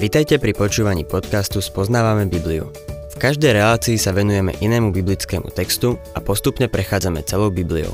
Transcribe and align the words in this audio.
Vitajte 0.00 0.40
pri 0.40 0.56
počúvaní 0.56 1.04
podcastu 1.04 1.60
Spoznávame 1.60 2.24
Bibliu. 2.24 2.72
V 3.12 3.16
každej 3.20 3.52
relácii 3.52 4.00
sa 4.00 4.16
venujeme 4.16 4.56
inému 4.56 4.96
biblickému 4.96 5.52
textu 5.52 6.00
a 6.16 6.24
postupne 6.24 6.72
prechádzame 6.72 7.20
celou 7.28 7.52
Bibliou. 7.52 7.92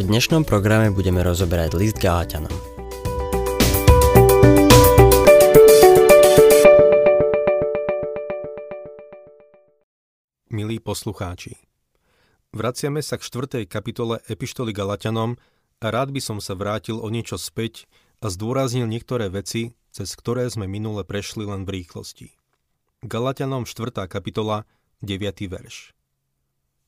V 0.00 0.08
dnešnom 0.08 0.48
programe 0.48 0.88
budeme 0.88 1.20
rozoberať 1.20 1.76
list 1.76 2.00
Galatianom. 2.00 2.48
Milí 10.48 10.80
poslucháči, 10.80 11.60
vraciame 12.56 13.04
sa 13.04 13.20
k 13.20 13.28
4. 13.28 13.68
kapitole 13.68 14.24
Epištoly 14.24 14.72
Galatianom 14.72 15.36
a 15.84 15.86
rád 15.92 16.16
by 16.16 16.20
som 16.24 16.40
sa 16.40 16.56
vrátil 16.56 16.96
o 16.96 17.12
niečo 17.12 17.36
späť 17.36 17.84
a 18.24 18.32
zdôraznil 18.32 18.88
niektoré 18.88 19.28
veci, 19.28 19.76
cez 19.96 20.12
ktoré 20.12 20.44
sme 20.52 20.68
minule 20.68 21.08
prešli 21.08 21.48
len 21.48 21.64
v 21.64 21.80
rýchlosti. 21.80 22.36
Galatianom 23.00 23.64
4. 23.64 24.04
kapitola, 24.12 24.68
9. 25.00 25.48
verš. 25.48 25.96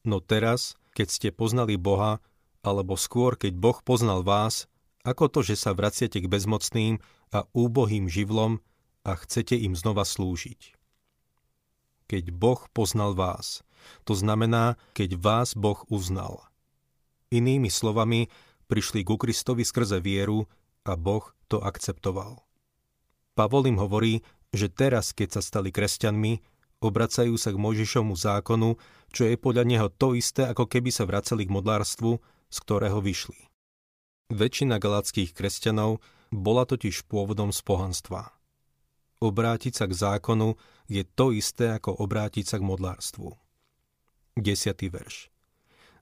No 0.05 0.21
teraz, 0.21 0.77
keď 0.93 1.09
ste 1.09 1.29
poznali 1.33 1.81
Boha, 1.81 2.21
alebo 2.61 3.01
skôr, 3.01 3.41
keď 3.41 3.57
Boh 3.57 3.81
poznal 3.81 4.21
vás, 4.21 4.69
ako 5.09 5.33
to, 5.33 5.41
že 5.41 5.57
sa 5.57 5.73
vraciate 5.73 6.21
k 6.21 6.29
bezmocným 6.29 7.01
a 7.33 7.49
úbohým 7.57 8.13
živlom 8.13 8.61
a 9.09 9.17
chcete 9.17 9.57
im 9.57 9.73
znova 9.73 10.05
slúžiť. 10.05 10.77
Keď 12.13 12.29
Boh 12.37 12.61
poznal 12.77 13.17
vás, 13.17 13.65
to 14.05 14.13
znamená, 14.13 14.77
keď 14.93 15.17
vás 15.17 15.57
Boh 15.57 15.81
uznal. 15.89 16.45
Inými 17.33 17.73
slovami, 17.73 18.29
prišli 18.69 19.01
ku 19.01 19.17
Kristovi 19.17 19.65
skrze 19.65 19.97
vieru 20.05 20.45
a 20.85 20.93
Boh 20.93 21.25
to 21.49 21.65
akceptoval. 21.65 22.48
Pavol 23.39 23.71
im 23.71 23.79
hovorí, 23.79 24.27
že 24.51 24.67
teraz, 24.67 25.15
keď 25.15 25.39
sa 25.39 25.43
stali 25.47 25.71
kresťanmi, 25.71 26.43
obracajú 26.83 27.39
sa 27.39 27.55
k 27.55 27.63
Mojžišovmu 27.63 28.19
zákonu, 28.19 28.75
čo 29.15 29.31
je 29.31 29.39
podľa 29.39 29.63
neho 29.63 29.87
to 29.95 30.19
isté, 30.19 30.51
ako 30.51 30.67
keby 30.67 30.91
sa 30.91 31.07
vracali 31.07 31.47
k 31.47 31.55
modlárstvu, 31.55 32.19
z 32.51 32.57
ktorého 32.67 32.99
vyšli. 32.99 33.39
Väčšina 34.35 34.83
galackých 34.83 35.31
kresťanov 35.39 36.03
bola 36.35 36.67
totiž 36.67 37.07
pôvodom 37.07 37.55
z 37.55 37.63
pohanstva. 37.63 38.35
Obrátiť 39.23 39.73
sa 39.79 39.87
k 39.87 39.95
zákonu 39.95 40.59
je 40.91 41.07
to 41.07 41.31
isté, 41.31 41.79
ako 41.79 41.95
obrátiť 41.95 42.43
sa 42.43 42.57
k 42.59 42.67
modlárstvu. 42.67 43.39
10. 44.35 44.43
verš. 44.91 45.31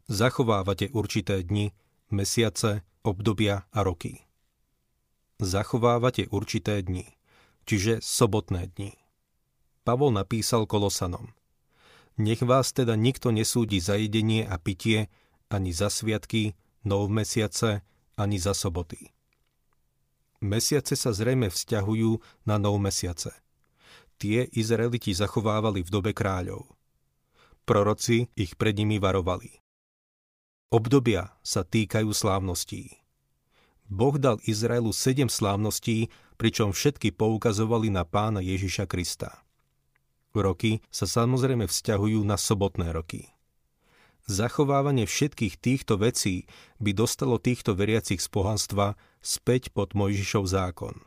Zachovávate 0.08 0.88
určité 0.88 1.44
dni, 1.44 1.76
mesiace, 2.08 2.80
obdobia 3.04 3.68
a 3.76 3.80
roky. 3.84 4.24
Zachovávate 5.36 6.32
určité 6.32 6.80
dni 6.80 7.15
čiže 7.66 8.00
sobotné 8.00 8.72
dni. 8.72 8.94
Pavol 9.82 10.14
napísal 10.14 10.64
Kolosanom. 10.66 11.34
Nech 12.16 12.40
vás 12.40 12.72
teda 12.72 12.96
nikto 12.96 13.28
nesúdi 13.28 13.76
za 13.78 14.00
jedenie 14.00 14.48
a 14.48 14.56
pitie, 14.56 15.12
ani 15.52 15.70
za 15.70 15.92
sviatky, 15.92 16.56
nov 16.88 17.12
mesiace, 17.12 17.84
ani 18.16 18.40
za 18.40 18.56
soboty. 18.56 19.12
Mesiace 20.40 20.96
sa 20.96 21.12
zrejme 21.12 21.52
vzťahujú 21.52 22.44
na 22.48 22.56
nov 22.56 22.80
mesiace. 22.80 23.34
Tie 24.16 24.48
Izraeliti 24.48 25.12
zachovávali 25.12 25.84
v 25.84 25.92
dobe 25.92 26.16
kráľov. 26.16 26.64
Proroci 27.68 28.32
ich 28.32 28.56
pred 28.56 28.72
nimi 28.72 28.96
varovali. 28.96 29.60
Obdobia 30.72 31.36
sa 31.44 31.62
týkajú 31.62 32.10
slávností. 32.10 33.05
Boh 33.86 34.18
dal 34.18 34.42
Izraelu 34.42 34.90
sedem 34.90 35.30
slávností, 35.30 36.10
pričom 36.36 36.74
všetky 36.74 37.14
poukazovali 37.14 37.88
na 37.88 38.02
pána 38.02 38.42
Ježiša 38.42 38.90
Krista. 38.90 39.46
Roky 40.36 40.84
sa 40.92 41.08
samozrejme 41.08 41.64
vzťahujú 41.64 42.20
na 42.26 42.36
sobotné 42.36 42.92
roky. 42.92 43.32
Zachovávanie 44.26 45.06
všetkých 45.06 45.54
týchto 45.56 45.96
vecí 46.02 46.50
by 46.82 46.92
dostalo 46.92 47.38
týchto 47.38 47.78
veriacich 47.78 48.18
z 48.18 48.28
pohanstva 48.28 48.98
späť 49.22 49.70
pod 49.70 49.94
Mojžišov 49.94 50.44
zákon. 50.50 50.98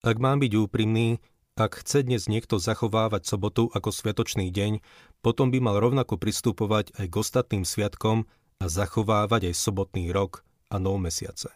Ak 0.00 0.16
mám 0.16 0.40
byť 0.40 0.52
úprimný, 0.56 1.20
ak 1.60 1.84
chce 1.84 2.08
dnes 2.08 2.24
niekto 2.24 2.56
zachovávať 2.56 3.28
sobotu 3.28 3.68
ako 3.76 3.92
sviatočný 3.92 4.48
deň, 4.48 4.80
potom 5.20 5.52
by 5.52 5.60
mal 5.60 5.76
rovnako 5.76 6.16
pristupovať 6.16 6.96
aj 6.96 7.06
k 7.12 7.14
ostatným 7.20 7.68
sviatkom 7.68 8.24
a 8.58 8.64
zachovávať 8.64 9.52
aj 9.52 9.54
sobotný 9.60 10.08
rok 10.08 10.40
a 10.70 10.78
nov 10.78 11.02
mesiace 11.02 11.50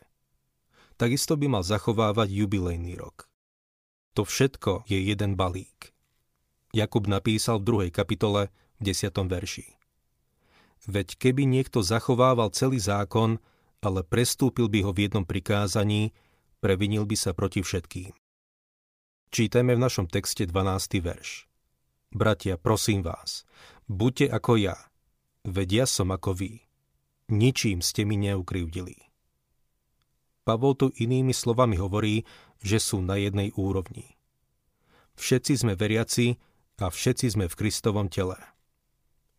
takisto 0.97 1.35
by 1.35 1.47
mal 1.59 1.65
zachovávať 1.67 2.31
jubilejný 2.31 2.95
rok. 2.99 3.27
To 4.15 4.23
všetko 4.23 4.87
je 4.87 4.99
jeden 5.11 5.35
balík. 5.35 5.91
Jakub 6.71 7.07
napísal 7.07 7.59
v 7.59 7.67
druhej 7.67 7.91
kapitole 7.91 8.51
v 8.79 8.95
10. 8.95 9.11
verši. 9.27 9.67
Veď 10.87 11.19
keby 11.19 11.47
niekto 11.47 11.83
zachovával 11.83 12.51
celý 12.55 12.79
zákon, 12.79 13.39
ale 13.83 14.01
prestúpil 14.07 14.71
by 14.71 14.87
ho 14.87 14.91
v 14.95 15.09
jednom 15.11 15.27
prikázaní, 15.27 16.15
previnil 16.59 17.07
by 17.07 17.17
sa 17.19 17.31
proti 17.35 17.63
všetkým. 17.63 18.15
Čítame 19.35 19.75
v 19.75 19.83
našom 19.83 20.07
texte 20.07 20.47
12. 20.47 21.03
verš. 21.03 21.51
Bratia, 22.15 22.55
prosím 22.55 23.03
vás, 23.03 23.43
buďte 23.91 24.31
ako 24.31 24.53
ja, 24.63 24.79
veď 25.43 25.83
ja 25.83 25.87
som 25.91 26.15
ako 26.15 26.39
vy. 26.39 26.64
Ničím 27.33 27.81
ste 27.81 28.05
mi 28.05 28.21
neukrivdili. 28.21 29.01
Pavol 30.45 30.77
tu 30.77 30.93
inými 30.93 31.33
slovami 31.33 31.81
hovorí, 31.81 32.29
že 32.61 32.77
sú 32.77 33.01
na 33.01 33.17
jednej 33.17 33.49
úrovni. 33.57 34.21
Všetci 35.17 35.65
sme 35.65 35.73
veriaci 35.73 36.37
a 36.85 36.93
všetci 36.93 37.33
sme 37.33 37.49
v 37.49 37.57
Kristovom 37.57 38.13
tele. 38.13 38.37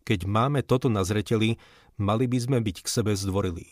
Keď 0.01 0.25
máme 0.25 0.66
toto 0.66 0.90
na 0.90 1.06
zreteli, 1.06 1.62
mali 2.01 2.25
by 2.25 2.38
sme 2.41 2.57
byť 2.62 2.78
k 2.81 2.88
sebe 2.90 3.13
zdvorilí. 3.13 3.69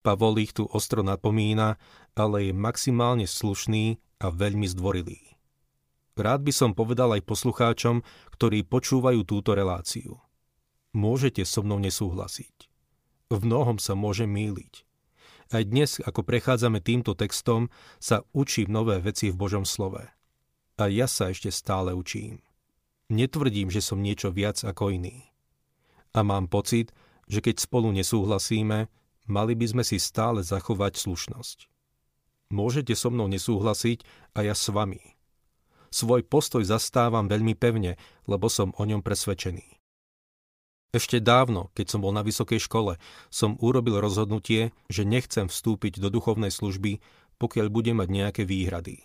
Pavol 0.00 0.40
ich 0.40 0.56
tu 0.56 0.64
ostro 0.64 1.04
napomína, 1.04 1.76
ale 2.16 2.48
je 2.48 2.52
maximálne 2.56 3.28
slušný 3.28 4.00
a 4.24 4.32
veľmi 4.32 4.64
zdvorilý. 4.64 5.20
Rád 6.16 6.40
by 6.40 6.52
som 6.56 6.70
povedal 6.72 7.14
aj 7.14 7.28
poslucháčom, 7.28 8.00
ktorí 8.32 8.64
počúvajú 8.64 9.22
túto 9.28 9.52
reláciu. 9.52 10.18
Môžete 10.96 11.44
so 11.44 11.60
mnou 11.60 11.78
nesúhlasiť. 11.78 12.67
V 13.28 13.44
mnohom 13.44 13.76
sa 13.76 13.92
môžem 13.92 14.32
míliť. 14.32 14.88
Aj 15.52 15.64
dnes, 15.64 16.00
ako 16.00 16.24
prechádzame 16.24 16.80
týmto 16.80 17.12
textom, 17.12 17.68
sa 18.00 18.24
učím 18.32 18.72
nové 18.72 19.00
veci 19.00 19.28
v 19.28 19.36
Božom 19.36 19.68
slove. 19.68 20.00
A 20.80 20.84
ja 20.88 21.04
sa 21.04 21.32
ešte 21.32 21.52
stále 21.52 21.92
učím. 21.92 22.40
Netvrdím, 23.08 23.72
že 23.72 23.80
som 23.80 24.00
niečo 24.00 24.28
viac 24.32 24.60
ako 24.64 24.92
iný. 24.92 25.28
A 26.12 26.24
mám 26.24 26.48
pocit, 26.48 26.92
že 27.28 27.40
keď 27.44 27.60
spolu 27.60 27.92
nesúhlasíme, 27.92 28.88
mali 29.28 29.52
by 29.56 29.66
sme 29.76 29.84
si 29.84 30.00
stále 30.00 30.40
zachovať 30.40 30.96
slušnosť. 30.96 31.68
Môžete 32.48 32.96
so 32.96 33.12
mnou 33.12 33.28
nesúhlasiť 33.28 34.04
a 34.36 34.44
ja 34.44 34.56
s 34.56 34.72
vami. 34.72 35.00
Svoj 35.92 36.24
postoj 36.24 36.64
zastávam 36.64 37.28
veľmi 37.28 37.52
pevne, 37.56 37.96
lebo 38.24 38.48
som 38.48 38.72
o 38.76 38.84
ňom 38.84 39.00
presvedčený. 39.04 39.77
Ešte 40.88 41.20
dávno, 41.20 41.68
keď 41.76 41.86
som 41.92 42.00
bol 42.00 42.16
na 42.16 42.24
vysokej 42.24 42.64
škole, 42.64 42.96
som 43.28 43.60
urobil 43.60 44.00
rozhodnutie, 44.00 44.72
že 44.88 45.04
nechcem 45.04 45.44
vstúpiť 45.44 46.00
do 46.00 46.08
duchovnej 46.08 46.48
služby, 46.48 47.04
pokiaľ 47.36 47.66
budem 47.68 48.00
mať 48.00 48.08
nejaké 48.08 48.42
výhrady. 48.48 49.04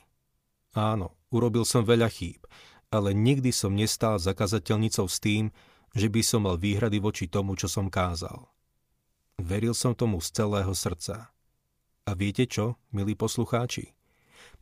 Áno, 0.74 1.12
urobil 1.28 1.68
som 1.68 1.84
veľa 1.84 2.08
chýb, 2.08 2.48
ale 2.88 3.12
nikdy 3.12 3.52
som 3.52 3.76
nestál 3.76 4.16
za 4.16 4.32
kazateľnicou 4.32 5.12
s 5.12 5.20
tým, 5.20 5.52
že 5.92 6.08
by 6.08 6.22
som 6.24 6.48
mal 6.48 6.56
výhrady 6.56 7.04
voči 7.04 7.28
tomu, 7.28 7.60
čo 7.60 7.68
som 7.68 7.92
kázal. 7.92 8.48
Veril 9.38 9.76
som 9.76 9.92
tomu 9.92 10.24
z 10.24 10.34
celého 10.34 10.72
srdca. 10.72 11.36
A 12.08 12.12
viete 12.16 12.48
čo, 12.48 12.80
milí 12.96 13.14
poslucháči? 13.14 13.92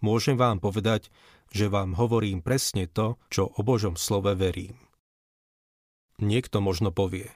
Môžem 0.01 0.35
vám 0.41 0.57
povedať, 0.57 1.13
že 1.53 1.69
vám 1.69 1.93
hovorím 1.95 2.41
presne 2.41 2.89
to, 2.89 3.21
čo 3.29 3.45
o 3.45 3.61
Božom 3.61 3.93
slove 3.93 4.33
verím. 4.33 4.90
Niekto 6.21 6.61
možno 6.61 6.93
povie, 6.93 7.33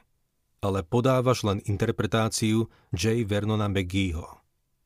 ale 0.62 0.86
podávaš 0.86 1.42
len 1.42 1.58
interpretáciu 1.66 2.70
J. 2.94 3.26
Vernona 3.26 3.66
McGeeho. 3.66 4.30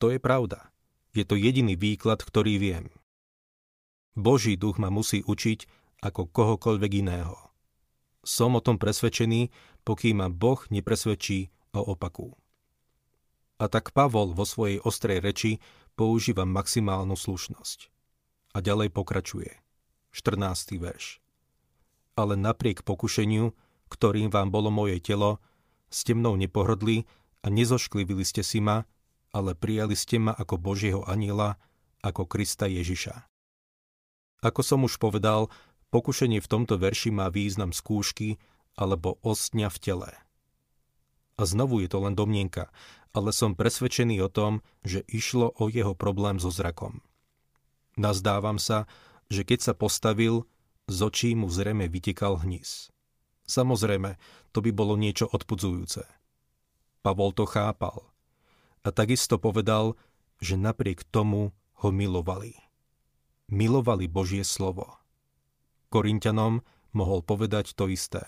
To 0.00 0.08
je 0.08 0.16
pravda. 0.16 0.72
Je 1.12 1.28
to 1.28 1.36
jediný 1.36 1.76
výklad, 1.76 2.24
ktorý 2.24 2.56
viem. 2.56 2.88
Boží 4.16 4.56
duch 4.56 4.80
ma 4.80 4.88
musí 4.88 5.20
učiť 5.20 5.68
ako 6.00 6.32
kohokoľvek 6.32 6.92
iného. 7.04 7.36
Som 8.24 8.56
o 8.56 8.64
tom 8.64 8.80
presvedčený, 8.80 9.52
pokým 9.84 10.24
ma 10.24 10.28
Boh 10.32 10.60
nepresvedčí 10.72 11.52
o 11.76 11.92
opaku. 11.92 12.32
A 13.60 13.68
tak 13.68 13.92
Pavol 13.92 14.32
vo 14.32 14.48
svojej 14.48 14.80
ostrej 14.80 15.20
reči 15.20 15.60
používa 15.92 16.48
maximálnu 16.48 17.16
slušnosť. 17.16 17.92
A 18.56 18.64
ďalej 18.64 18.88
pokračuje. 18.96 19.52
14. 20.16 20.80
verš. 20.80 21.20
Ale 22.16 22.34
napriek 22.40 22.82
pokušeniu 22.82 23.52
ktorým 23.90 24.30
vám 24.30 24.54
bolo 24.54 24.70
moje 24.70 25.02
telo, 25.02 25.42
ste 25.90 26.14
mnou 26.14 26.38
nepohrdli 26.38 27.04
a 27.42 27.50
nezošklivili 27.50 28.22
ste 28.22 28.46
si 28.46 28.62
ma, 28.62 28.86
ale 29.34 29.58
prijali 29.58 29.98
ste 29.98 30.22
ma 30.22 30.30
ako 30.30 30.56
Božieho 30.56 31.02
aniela, 31.06 31.58
ako 32.00 32.24
Krista 32.30 32.70
Ježiša. 32.70 33.26
Ako 34.40 34.64
som 34.64 34.86
už 34.86 34.96
povedal, 34.96 35.52
pokušenie 35.92 36.40
v 36.40 36.50
tomto 36.50 36.80
verši 36.80 37.12
má 37.12 37.28
význam 37.28 37.74
skúšky 37.74 38.40
alebo 38.78 39.20
ostňa 39.20 39.68
v 39.68 39.78
tele. 39.82 40.10
A 41.36 41.42
znovu 41.44 41.82
je 41.84 41.88
to 41.90 41.98
len 42.00 42.16
domnienka, 42.16 42.72
ale 43.10 43.34
som 43.34 43.58
presvedčený 43.58 44.22
o 44.22 44.30
tom, 44.30 44.62
že 44.86 45.02
išlo 45.10 45.50
o 45.58 45.66
jeho 45.66 45.92
problém 45.98 46.38
so 46.38 46.48
zrakom. 46.48 47.02
Nazdávam 47.98 48.56
sa, 48.56 48.86
že 49.28 49.42
keď 49.44 49.60
sa 49.60 49.74
postavil, 49.74 50.46
z 50.88 50.98
očí 51.04 51.30
mu 51.34 51.50
zrejme 51.50 51.90
vytekal 51.90 52.40
hnis. 52.42 52.88
Samozrejme, 53.50 54.14
to 54.54 54.62
by 54.62 54.70
bolo 54.70 54.94
niečo 54.94 55.26
odpudzujúce. 55.26 56.06
Pavol 57.02 57.34
to 57.34 57.50
chápal. 57.50 58.06
A 58.86 58.94
takisto 58.94 59.42
povedal, 59.42 59.98
že 60.38 60.54
napriek 60.54 61.02
tomu 61.10 61.50
ho 61.82 61.88
milovali. 61.90 62.54
Milovali 63.50 64.06
Božie 64.06 64.46
slovo. 64.46 65.02
Korintianom 65.90 66.62
mohol 66.94 67.26
povedať 67.26 67.74
to 67.74 67.90
isté. 67.90 68.22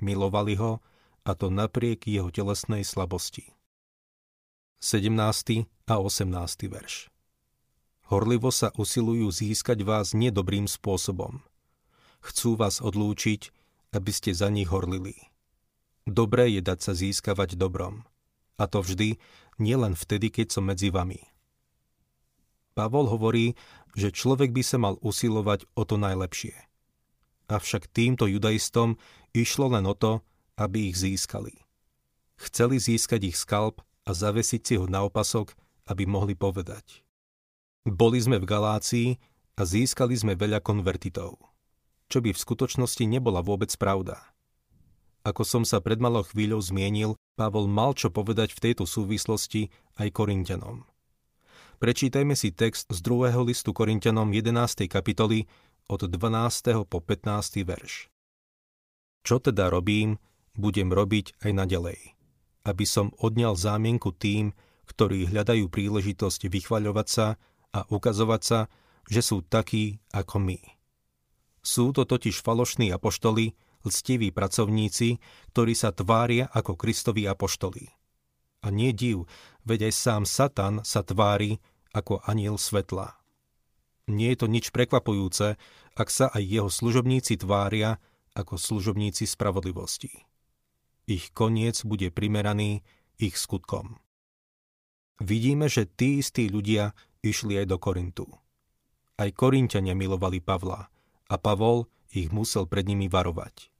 Milovali 0.00 0.56
ho 0.56 0.80
a 1.28 1.30
to 1.36 1.52
napriek 1.52 2.08
jeho 2.08 2.32
telesnej 2.32 2.80
slabosti. 2.80 3.52
17. 4.80 5.12
a 5.92 5.94
18. 6.00 6.32
verš 6.72 7.12
Horlivo 8.08 8.48
sa 8.48 8.72
usilujú 8.74 9.28
získať 9.28 9.84
vás 9.84 10.16
nedobrým 10.16 10.64
spôsobom. 10.64 11.44
Chcú 12.24 12.56
vás 12.56 12.80
odlúčiť, 12.80 13.52
aby 13.90 14.10
ste 14.14 14.30
za 14.30 14.50
nich 14.50 14.70
horlili. 14.70 15.30
Dobré 16.06 16.50
je 16.50 16.62
dať 16.62 16.78
sa 16.80 16.92
získavať 16.94 17.58
dobrom. 17.58 18.06
A 18.60 18.68
to 18.68 18.82
vždy, 18.84 19.16
nielen 19.56 19.96
vtedy, 19.96 20.28
keď 20.28 20.58
som 20.58 20.68
medzi 20.68 20.92
vami. 20.92 21.20
Pavol 22.74 23.10
hovorí, 23.10 23.58
že 23.98 24.14
človek 24.14 24.54
by 24.54 24.62
sa 24.62 24.78
mal 24.78 24.94
usilovať 25.02 25.66
o 25.74 25.82
to 25.82 25.98
najlepšie. 25.98 26.54
Avšak 27.50 27.90
týmto 27.90 28.30
judaistom 28.30 28.94
išlo 29.34 29.74
len 29.74 29.84
o 29.90 29.94
to, 29.98 30.22
aby 30.54 30.94
ich 30.94 30.96
získali. 31.02 31.66
Chceli 32.38 32.78
získať 32.78 33.34
ich 33.34 33.36
skalp 33.36 33.82
a 34.06 34.14
zavesiť 34.14 34.62
si 34.62 34.74
ho 34.78 34.86
na 34.86 35.02
opasok, 35.02 35.52
aby 35.90 36.06
mohli 36.06 36.38
povedať. 36.38 37.02
Boli 37.82 38.22
sme 38.22 38.38
v 38.38 38.46
Galácii 38.46 39.08
a 39.58 39.66
získali 39.66 40.14
sme 40.14 40.38
veľa 40.38 40.62
konvertitov, 40.62 41.36
čo 42.10 42.18
by 42.18 42.34
v 42.34 42.42
skutočnosti 42.42 43.06
nebola 43.06 43.40
vôbec 43.40 43.70
pravda. 43.78 44.18
Ako 45.22 45.46
som 45.46 45.62
sa 45.62 45.78
pred 45.78 46.02
malou 46.02 46.26
chvíľou 46.26 46.58
zmienil, 46.58 47.14
Pavol 47.38 47.70
mal 47.70 47.94
čo 47.94 48.10
povedať 48.10 48.52
v 48.56 48.62
tejto 48.68 48.84
súvislosti 48.84 49.70
aj 49.96 50.10
Korintianom. 50.10 50.84
Prečítajme 51.80 52.36
si 52.36 52.52
text 52.52 52.92
z 52.92 52.98
druhého 53.00 53.40
listu 53.46 53.72
Korintianom 53.72 54.28
11. 54.28 54.84
kapitoly 54.90 55.48
od 55.88 56.04
12. 56.04 56.84
po 56.84 56.98
15. 57.00 57.64
verš. 57.64 58.12
Čo 59.24 59.40
teda 59.40 59.72
robím, 59.72 60.20
budem 60.56 60.92
robiť 60.92 61.40
aj 61.44 61.52
naďalej. 61.52 62.00
Aby 62.64 62.84
som 62.84 63.12
odňal 63.20 63.56
zámienku 63.56 64.12
tým, 64.12 64.52
ktorí 64.88 65.32
hľadajú 65.32 65.68
príležitosť 65.72 66.52
vychvaľovať 66.52 67.06
sa 67.08 67.40
a 67.72 67.80
ukazovať 67.88 68.42
sa, 68.44 68.58
že 69.08 69.20
sú 69.24 69.40
takí 69.44 70.00
ako 70.12 70.36
my. 70.42 70.79
Sú 71.60 71.92
to 71.92 72.08
totiž 72.08 72.40
falošní 72.40 72.92
apoštoli, 72.92 73.52
lstiví 73.84 74.32
pracovníci, 74.32 75.20
ktorí 75.52 75.72
sa 75.76 75.92
tvária 75.92 76.48
ako 76.52 76.76
Kristovi 76.76 77.24
apoštoli. 77.28 77.88
A 78.60 78.68
nie 78.68 78.92
div, 78.92 79.24
veď 79.64 79.88
aj 79.88 79.94
sám 79.96 80.22
Satan 80.28 80.74
sa 80.84 81.00
tvári 81.00 81.60
ako 81.96 82.20
aniel 82.28 82.60
svetla. 82.60 83.16
Nie 84.08 84.36
je 84.36 84.44
to 84.44 84.46
nič 84.52 84.68
prekvapujúce, 84.72 85.56
ak 85.96 86.08
sa 86.08 86.28
aj 86.32 86.42
jeho 86.44 86.68
služobníci 86.68 87.40
tvária 87.40 87.96
ako 88.36 88.60
služobníci 88.60 89.24
spravodlivosti 89.24 90.30
ich 91.10 91.34
koniec 91.34 91.82
bude 91.82 92.14
primeraný 92.14 92.86
ich 93.18 93.34
skutkom. 93.34 93.98
Vidíme, 95.20 95.66
že 95.66 95.84
tí 95.84 96.22
istí 96.22 96.48
ľudia 96.48 96.94
išli 97.20 97.60
aj 97.60 97.66
do 97.68 97.76
Korintu. 97.76 98.26
Aj 99.20 99.28
Korinťania 99.28 99.92
milovali 99.92 100.40
Pavla 100.40 100.88
a 101.30 101.38
Pavol 101.38 101.86
ich 102.10 102.34
musel 102.34 102.66
pred 102.66 102.84
nimi 102.90 103.06
varovať. 103.06 103.70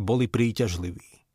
Boli 0.00 0.24
príťažliví. 0.24 1.28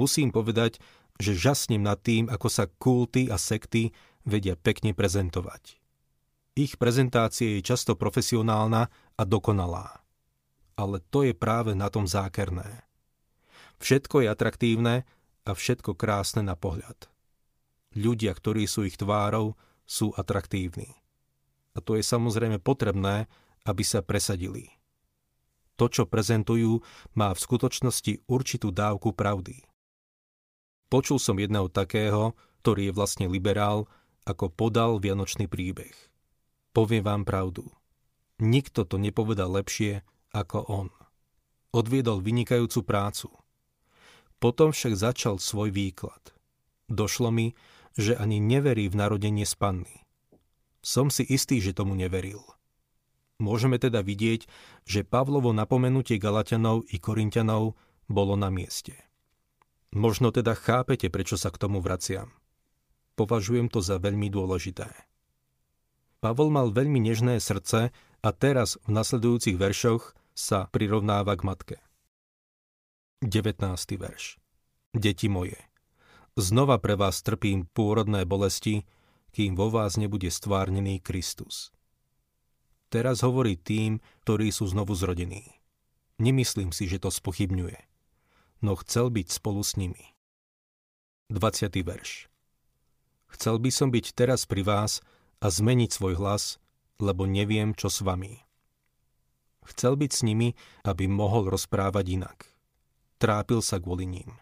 Musím 0.00 0.32
povedať, 0.32 0.80
že 1.20 1.36
žasnem 1.36 1.84
nad 1.84 2.00
tým, 2.00 2.32
ako 2.32 2.48
sa 2.48 2.64
kulty 2.64 3.28
a 3.28 3.36
sekty 3.36 3.92
vedia 4.24 4.56
pekne 4.56 4.96
prezentovať. 4.96 5.76
Ich 6.56 6.80
prezentácia 6.80 7.60
je 7.60 7.64
často 7.64 7.92
profesionálna 7.94 8.88
a 9.16 9.22
dokonalá. 9.28 10.00
Ale 10.80 11.04
to 11.12 11.28
je 11.28 11.36
práve 11.36 11.76
na 11.76 11.92
tom 11.92 12.08
zákerné. 12.08 12.88
Všetko 13.80 14.24
je 14.24 14.28
atraktívne 14.32 14.94
a 15.44 15.50
všetko 15.52 15.96
krásne 15.96 16.40
na 16.40 16.56
pohľad. 16.56 17.08
Ľudia, 17.96 18.32
ktorí 18.32 18.64
sú 18.64 18.88
ich 18.88 18.96
tvárou, 18.96 19.56
sú 19.84 20.12
atraktívni. 20.16 20.96
A 21.76 21.84
to 21.84 21.96
je 21.96 22.04
samozrejme 22.04 22.60
potrebné, 22.60 23.28
aby 23.64 23.82
sa 23.84 24.00
presadili. 24.00 24.72
To, 25.80 25.88
čo 25.88 26.04
prezentujú, 26.04 26.84
má 27.16 27.32
v 27.32 27.40
skutočnosti 27.40 28.28
určitú 28.28 28.68
dávku 28.68 29.16
pravdy. 29.16 29.64
Počul 30.92 31.16
som 31.16 31.40
jedného 31.40 31.72
takého, 31.72 32.36
ktorý 32.60 32.90
je 32.90 32.96
vlastne 32.96 33.26
liberál, 33.30 33.88
ako 34.28 34.52
podal 34.52 35.00
vianočný 35.00 35.48
príbeh. 35.48 35.94
Poviem 36.76 37.02
vám 37.06 37.22
pravdu. 37.24 37.72
Nikto 38.40 38.84
to 38.84 39.00
nepovedal 39.00 39.56
lepšie 39.56 40.04
ako 40.36 40.68
on. 40.68 40.88
Odviedol 41.72 42.20
vynikajúcu 42.20 42.80
prácu. 42.84 43.28
Potom 44.40 44.72
však 44.72 44.96
začal 44.96 45.36
svoj 45.40 45.72
výklad. 45.72 46.32
Došlo 46.90 47.30
mi, 47.30 47.54
že 47.94 48.16
ani 48.18 48.42
neverí 48.42 48.88
v 48.90 48.98
narodenie 48.98 49.46
z 49.46 49.54
panny. 49.56 49.96
Som 50.80 51.12
si 51.12 51.22
istý, 51.28 51.60
že 51.60 51.76
tomu 51.76 51.92
neveril. 51.94 52.40
Môžeme 53.40 53.80
teda 53.80 54.04
vidieť, 54.04 54.44
že 54.84 55.00
Pavlovo 55.00 55.56
napomenutie 55.56 56.20
Galatianov 56.20 56.84
i 56.92 57.00
Korintianov 57.00 57.72
bolo 58.04 58.36
na 58.36 58.52
mieste. 58.52 58.94
Možno 59.96 60.28
teda 60.30 60.52
chápete, 60.52 61.08
prečo 61.08 61.40
sa 61.40 61.48
k 61.48 61.56
tomu 61.56 61.80
vraciam. 61.80 62.30
Považujem 63.16 63.72
to 63.72 63.80
za 63.80 63.96
veľmi 63.96 64.28
dôležité. 64.28 64.86
Pavol 66.20 66.52
mal 66.52 66.68
veľmi 66.68 67.00
nežné 67.00 67.40
srdce 67.40 67.96
a 68.20 68.28
teraz 68.36 68.76
v 68.84 68.92
nasledujúcich 68.92 69.56
veršoch 69.56 70.12
sa 70.36 70.68
prirovnáva 70.68 71.32
k 71.34 71.42
matke. 71.48 71.76
19. 73.24 73.56
verš. 73.96 74.36
Deti 74.92 75.32
moje, 75.32 75.56
znova 76.36 76.76
pre 76.76 76.92
vás 76.96 77.24
trpím 77.24 77.64
pôrodné 77.72 78.28
bolesti, 78.28 78.84
kým 79.32 79.56
vo 79.56 79.72
vás 79.72 79.96
nebude 79.96 80.28
stvárnený 80.28 81.00
Kristus. 81.00 81.72
Teraz 82.90 83.22
hovorí 83.22 83.54
tým, 83.54 84.02
ktorí 84.26 84.50
sú 84.50 84.66
znovu 84.66 84.98
zrodení. 84.98 85.46
Nemyslím 86.18 86.74
si, 86.74 86.90
že 86.90 87.00
to 87.00 87.08
spochybňuje, 87.08 87.78
no 88.66 88.76
chcel 88.82 89.08
byť 89.08 89.26
spolu 89.30 89.62
s 89.62 89.78
nimi. 89.78 90.12
20. 91.30 91.70
verš. 91.86 92.26
Chcel 93.30 93.56
by 93.62 93.70
som 93.70 93.88
byť 93.94 94.06
teraz 94.18 94.44
pri 94.44 94.66
vás 94.66 95.00
a 95.38 95.48
zmeniť 95.48 95.90
svoj 95.94 96.18
hlas, 96.18 96.58
lebo 96.98 97.24
neviem, 97.24 97.72
čo 97.72 97.86
s 97.86 98.02
vami. 98.02 98.42
Chcel 99.64 99.94
byť 99.94 100.10
s 100.10 100.20
nimi, 100.26 100.58
aby 100.82 101.06
mohol 101.06 101.46
rozprávať 101.46 102.06
inak 102.10 102.50
trápil 103.20 103.60
sa 103.60 103.76
kvôli 103.76 104.08
ním. 104.08 104.40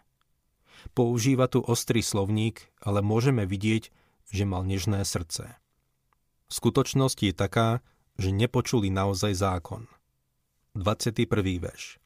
Používa 0.95 1.51
tu 1.51 1.59
ostrý 1.59 1.99
slovník, 1.99 2.71
ale 2.79 3.03
môžeme 3.03 3.43
vidieť, 3.43 3.91
že 4.31 4.47
mal 4.47 4.63
nežné 4.63 5.03
srdce. 5.03 5.59
Skutočnosť 6.47 7.17
je 7.29 7.33
taká, 7.35 7.83
že 8.19 8.35
nepočuli 8.35 8.91
naozaj 8.91 9.31
zákon. 9.39 9.87
21. 10.75 11.25
verš 11.63 11.97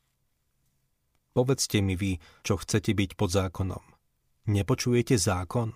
Povedzte 1.33 1.81
mi 1.81 1.97
vy, 1.97 2.21
čo 2.45 2.61
chcete 2.61 2.93
byť 2.93 3.17
pod 3.17 3.33
zákonom. 3.33 3.83
Nepočujete 4.53 5.17
zákon? 5.17 5.73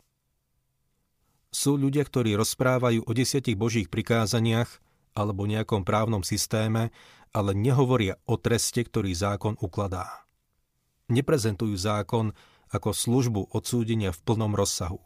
Sú 1.49 1.81
ľudia, 1.81 2.05
ktorí 2.05 2.37
rozprávajú 2.37 3.09
o 3.09 3.11
desiatich 3.17 3.57
božích 3.57 3.89
prikázaniach 3.89 4.69
alebo 5.17 5.49
nejakom 5.49 5.81
právnom 5.81 6.21
systéme, 6.21 6.93
ale 7.33 7.57
nehovoria 7.57 8.21
o 8.29 8.37
treste, 8.37 8.85
ktorý 8.85 9.17
zákon 9.17 9.57
ukladá 9.57 10.27
neprezentujú 11.07 11.75
zákon 11.75 12.35
ako 12.67 12.91
službu 12.91 13.41
odsúdenia 13.55 14.11
v 14.11 14.19
plnom 14.27 14.51
rozsahu. 14.51 14.99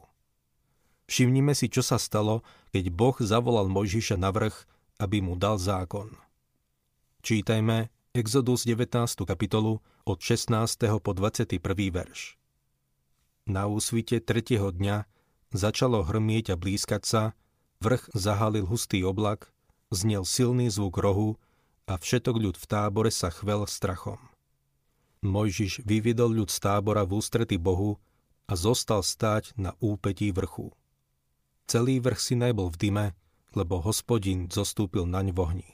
Všimnime 1.05 1.53
si, 1.53 1.69
čo 1.69 1.85
sa 1.85 2.01
stalo, 2.01 2.41
keď 2.73 2.89
Boh 2.89 3.17
zavolal 3.21 3.69
Mojžiša 3.69 4.17
na 4.17 4.33
vrch, 4.33 4.65
aby 5.01 5.25
mu 5.25 5.34
dal 5.34 5.58
zákon. 5.58 6.13
Čítajme 7.25 7.89
Exodus 8.13 8.70
19. 8.70 9.25
kapitolu 9.25 9.81
od 10.05 10.17
16. 10.22 10.53
po 11.01 11.12
21. 11.17 11.58
verš. 11.89 12.38
Na 13.50 13.65
úsvite 13.65 14.22
tretieho 14.22 14.70
dňa 14.70 15.10
začalo 15.50 16.05
hrmieť 16.05 16.53
a 16.53 16.55
blízkať 16.55 17.01
sa, 17.01 17.24
vrch 17.81 18.13
zahalil 18.13 18.70
hustý 18.70 19.01
oblak 19.01 19.50
znel 19.91 20.24
silný 20.24 20.72
zvuk 20.72 20.96
rohu 20.98 21.36
a 21.86 22.00
všetok 22.00 22.36
ľud 22.39 22.55
v 22.55 22.65
tábore 22.65 23.12
sa 23.12 23.27
chvel 23.27 23.67
strachom. 23.67 24.17
Mojžiš 25.22 25.86
vyvidol 25.86 26.34
ľud 26.41 26.50
z 26.50 26.58
tábora 26.58 27.05
v 27.05 27.22
ústrety 27.22 27.60
Bohu 27.60 28.01
a 28.50 28.58
zostal 28.58 29.05
stáť 29.05 29.53
na 29.60 29.77
úpetí 29.77 30.34
vrchu. 30.34 30.74
Celý 31.70 32.01
vrch 32.01 32.20
si 32.20 32.36
najbol 32.39 32.74
v 32.74 32.79
dyme, 32.79 33.05
lebo 33.51 33.84
hospodin 33.84 34.48
zostúpil 34.48 35.03
naň 35.08 35.36
v 35.36 35.39
ohni. 35.39 35.70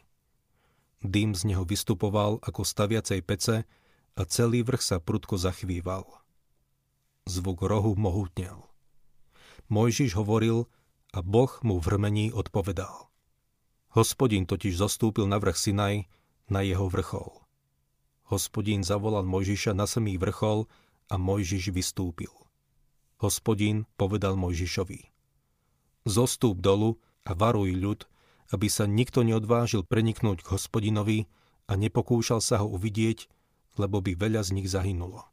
Dym 1.05 1.37
z 1.37 1.53
neho 1.53 1.61
vystupoval 1.61 2.41
ako 2.41 2.65
staviacej 2.65 3.21
pece 3.21 3.55
a 4.17 4.21
celý 4.25 4.65
vrch 4.65 4.81
sa 4.81 4.97
prudko 4.97 5.37
zachvíval. 5.37 6.09
Zvuk 7.29 7.61
rohu 7.61 7.93
mohutnel. 7.93 8.65
Mojžiš 9.69 10.17
hovoril 10.17 10.65
a 11.13 11.19
Boh 11.21 11.51
mu 11.61 11.77
v 11.77 11.85
hrmení 11.85 12.25
odpovedal. 12.33 13.11
Hospodin 13.93 14.49
totiž 14.49 14.73
zostúpil 14.77 15.29
na 15.29 15.37
vrch 15.37 15.69
Sinaj, 15.69 16.09
na 16.49 16.63
jeho 16.63 16.87
vrchol. 16.87 17.45
Hospodín 18.27 18.83
zavolal 18.83 19.23
Mojžiša 19.23 19.71
na 19.71 19.87
samý 19.87 20.19
vrchol 20.19 20.67
a 21.07 21.15
Mojžiš 21.15 21.71
vystúpil. 21.71 22.31
Hospodín 23.23 23.87
povedal 23.95 24.35
Mojžišovi. 24.35 25.09
Zostúp 26.07 26.59
dolu 26.63 26.99
a 27.27 27.35
varuj 27.35 27.75
ľud, 27.75 28.07
aby 28.55 28.71
sa 28.71 28.87
nikto 28.87 29.27
neodvážil 29.27 29.83
preniknúť 29.83 30.39
k 30.39 30.51
hospodinovi 30.55 31.19
a 31.67 31.75
nepokúšal 31.75 32.39
sa 32.39 32.63
ho 32.63 32.67
uvidieť, 32.71 33.27
lebo 33.75 33.99
by 33.99 34.15
veľa 34.15 34.41
z 34.47 34.49
nich 34.55 34.71
zahynulo. 34.71 35.27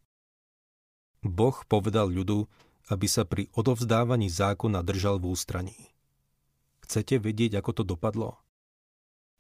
Boh 1.23 1.57
povedal 1.71 2.11
ľudu, 2.11 2.51
aby 2.93 3.07
sa 3.09 3.25
pri 3.25 3.49
odovzdávaní 3.57 4.29
zákona 4.29 4.85
držal 4.85 5.23
v 5.23 5.33
ústraní. 5.33 5.79
Chcete 6.85 7.17
vedieť, 7.17 7.57
ako 7.65 7.81
to 7.81 7.83
dopadlo? 7.97 8.37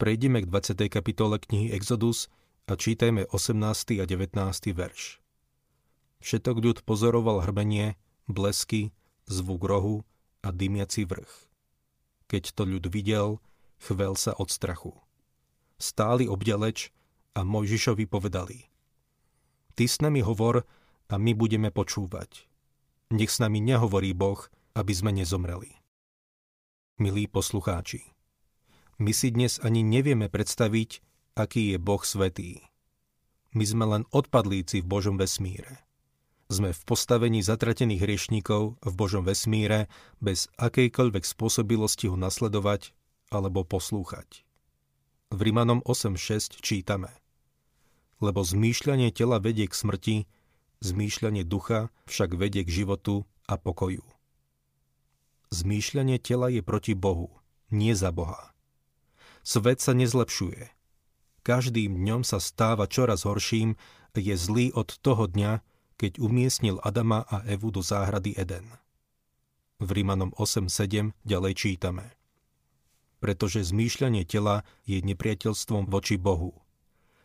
Prejdime 0.00 0.40
k 0.40 0.48
20. 0.48 0.88
kapitole 0.88 1.36
knihy 1.36 1.76
Exodus 1.76 2.32
a 2.64 2.72
čítajme 2.72 3.28
18. 3.28 4.00
a 4.00 4.04
19. 4.08 4.32
verš. 4.72 5.20
Všetok 6.24 6.56
ľud 6.56 6.78
pozoroval 6.88 7.44
hrbenie, 7.44 8.00
blesky, 8.24 8.96
zvuk 9.28 9.60
rohu 9.60 10.08
a 10.40 10.48
dymiaci 10.48 11.04
vrch. 11.04 11.43
Keď 12.34 12.50
to 12.58 12.66
ľud 12.66 12.90
videl, 12.90 13.38
chvel 13.78 14.18
sa 14.18 14.34
od 14.34 14.50
strachu. 14.50 14.90
Stáli 15.78 16.26
obďaleč 16.26 16.90
a 17.38 17.46
Mojžišovi 17.46 18.10
povedali 18.10 18.66
Ty 19.78 19.86
s 19.86 20.02
nami 20.02 20.18
hovor 20.18 20.66
a 21.06 21.14
my 21.14 21.30
budeme 21.30 21.70
počúvať. 21.70 22.50
Nech 23.14 23.30
s 23.30 23.38
nami 23.38 23.62
nehovorí 23.62 24.10
Boh, 24.18 24.50
aby 24.74 24.90
sme 24.90 25.14
nezomreli. 25.14 25.78
Milí 26.98 27.30
poslucháči, 27.30 28.02
my 28.98 29.14
si 29.14 29.30
dnes 29.30 29.62
ani 29.62 29.86
nevieme 29.86 30.26
predstaviť, 30.26 31.06
aký 31.38 31.70
je 31.70 31.78
Boh 31.78 32.02
svetý. 32.02 32.66
My 33.54 33.62
sme 33.62 33.86
len 33.86 34.02
odpadlíci 34.10 34.82
v 34.82 34.90
Božom 34.90 35.22
vesmíre. 35.22 35.83
Sme 36.52 36.76
v 36.76 36.82
postavení 36.84 37.40
zatratených 37.40 38.04
hriešníkov 38.04 38.76
v 38.84 38.92
Božom 38.92 39.24
vesmíre 39.24 39.88
bez 40.20 40.52
akejkoľvek 40.60 41.24
spôsobilosti 41.24 42.12
ho 42.12 42.20
nasledovať 42.20 42.92
alebo 43.32 43.64
poslúchať. 43.64 44.44
V 45.32 45.40
Rimanom 45.40 45.80
8.6 45.82 46.60
čítame 46.60 47.10
Lebo 48.20 48.44
zmýšľanie 48.44 49.08
tela 49.10 49.40
vedie 49.40 49.64
k 49.64 49.74
smrti, 49.74 50.16
zmýšľanie 50.84 51.48
ducha 51.48 51.88
však 52.04 52.36
vedie 52.36 52.62
k 52.62 52.84
životu 52.84 53.24
a 53.48 53.56
pokoju. 53.56 54.04
Zmýšľanie 55.48 56.20
tela 56.20 56.52
je 56.52 56.60
proti 56.60 56.92
Bohu, 56.92 57.32
nie 57.72 57.96
za 57.96 58.12
Boha. 58.12 58.52
Svet 59.44 59.80
sa 59.80 59.96
nezlepšuje. 59.96 60.72
Každým 61.44 62.00
dňom 62.00 62.24
sa 62.24 62.40
stáva 62.40 62.88
čoraz 62.88 63.28
horším 63.28 63.76
je 64.16 64.34
zlý 64.36 64.72
od 64.72 64.92
toho 65.00 65.28
dňa, 65.28 65.60
keď 65.96 66.18
umiestnil 66.18 66.82
Adama 66.82 67.22
a 67.26 67.42
Evu 67.46 67.70
do 67.70 67.80
záhrady 67.80 68.34
Eden. 68.34 68.66
V 69.82 69.88
Rímanom 69.90 70.30
8.7 70.38 71.14
ďalej 71.26 71.52
čítame. 71.58 72.14
Pretože 73.18 73.64
zmýšľanie 73.64 74.22
tela 74.28 74.62
je 74.84 75.00
nepriateľstvom 75.02 75.88
voči 75.88 76.20
Bohu. 76.20 76.54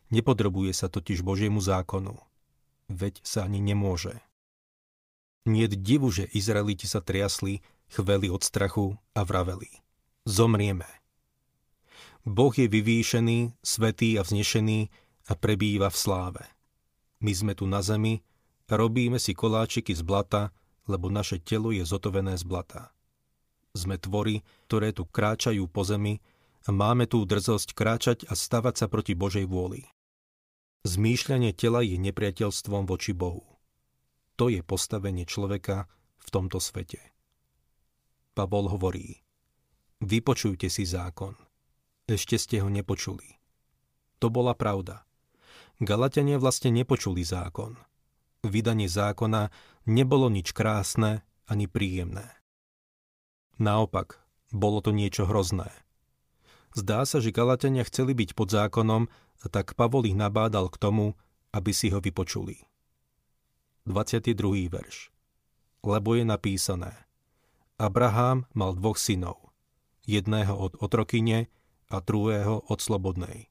Nepodrobuje 0.09 0.73
sa 0.73 0.89
totiž 0.89 1.21
Božiemu 1.21 1.61
zákonu. 1.61 2.17
Veď 2.89 3.21
sa 3.21 3.45
ani 3.45 3.61
nemôže. 3.61 4.17
Nie 5.45 5.69
divu, 5.69 6.09
že 6.09 6.29
Izraeliti 6.33 6.89
sa 6.89 7.01
triasli, 7.01 7.61
chveli 7.89 8.29
od 8.29 8.41
strachu 8.41 8.97
a 9.13 9.21
vraveli. 9.21 9.69
Zomrieme. 10.25 10.85
Boh 12.25 12.53
je 12.53 12.67
vyvýšený, 12.69 13.57
svetý 13.63 14.19
a 14.19 14.25
vznešený 14.25 14.79
a 15.29 15.33
prebýva 15.33 15.89
v 15.89 15.97
sláve. 15.97 16.43
My 17.23 17.31
sme 17.33 17.53
tu 17.55 17.65
na 17.65 17.81
zemi 17.81 18.21
robíme 18.75 19.17
si 19.17 19.33
koláčiky 19.33 19.95
z 19.95 20.03
blata, 20.05 20.53
lebo 20.89 21.09
naše 21.09 21.41
telo 21.41 21.73
je 21.73 21.85
zotovené 21.85 22.37
z 22.37 22.43
blata. 22.45 22.93
Sme 23.73 24.01
tvory, 24.01 24.41
ktoré 24.69 24.93
tu 24.93 25.05
kráčajú 25.05 25.65
po 25.69 25.85
zemi 25.85 26.19
a 26.65 26.73
máme 26.73 27.05
tú 27.05 27.23
drzosť 27.23 27.77
kráčať 27.77 28.17
a 28.27 28.33
stavať 28.33 28.85
sa 28.85 28.87
proti 28.89 29.13
Božej 29.13 29.45
vôli. 29.45 29.85
Zmýšľanie 30.83 31.53
tela 31.53 31.85
je 31.85 31.97
nepriateľstvom 31.97 32.89
voči 32.89 33.13
Bohu. 33.13 33.45
To 34.35 34.49
je 34.49 34.65
postavenie 34.65 35.23
človeka 35.23 35.85
v 36.19 36.27
tomto 36.31 36.57
svete. 36.57 36.99
Pavol 38.33 38.71
hovorí, 38.71 39.21
vypočujte 40.01 40.71
si 40.71 40.83
zákon– 40.83 41.35
ešte 42.09 42.41
ste 42.41 42.57
ho 42.65 42.73
nepočuli. 42.73 43.37
To 44.17 44.33
bola 44.33 44.57
pravda. 44.57 45.05
Galatania 45.77 46.41
vlastne 46.41 46.73
nepočuli 46.73 47.21
zákon. 47.21 47.77
Vydanie 48.45 48.87
zákona 48.87 49.51
nebolo 49.83 50.31
nič 50.31 50.55
krásne 50.55 51.27
ani 51.49 51.67
príjemné. 51.67 52.39
Naopak, 53.59 54.23
bolo 54.55 54.79
to 54.79 54.95
niečo 54.95 55.27
hrozné. 55.27 55.67
Zdá 56.71 57.03
sa, 57.03 57.19
že 57.19 57.35
Galatania 57.35 57.83
chceli 57.83 58.15
byť 58.15 58.37
pod 58.37 58.53
zákonom, 58.53 59.11
tak 59.51 59.75
Pavol 59.75 60.07
ich 60.07 60.15
nabádal 60.15 60.71
k 60.71 60.79
tomu, 60.79 61.19
aby 61.51 61.73
si 61.73 61.91
ho 61.91 61.99
vypočuli. 61.99 62.63
22. 63.89 64.69
verš 64.69 65.09
Lebo 65.81 66.13
je 66.13 66.23
napísané 66.23 66.93
Abraham 67.79 68.43
mal 68.51 68.75
dvoch 68.75 68.99
synov, 68.99 69.55
jedného 70.03 70.51
od 70.51 70.75
otrokyne 70.83 71.47
a 71.87 72.03
druhého 72.03 72.67
od 72.67 72.79
slobodnej. 72.79 73.47